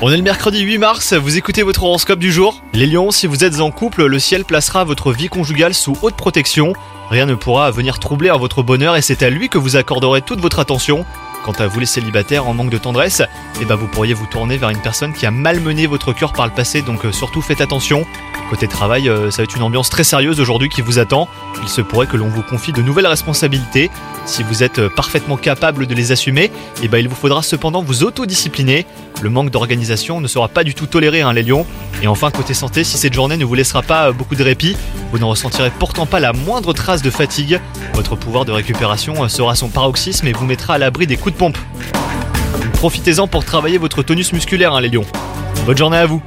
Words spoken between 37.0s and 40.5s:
de fatigue. Votre pouvoir de récupération euh, sera son paroxysme et vous